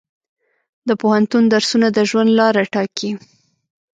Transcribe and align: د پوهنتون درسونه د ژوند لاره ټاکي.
د 0.87 0.89
پوهنتون 1.01 1.43
درسونه 1.53 1.87
د 1.91 1.99
ژوند 2.09 2.29
لاره 2.39 2.63
ټاکي. 2.73 3.11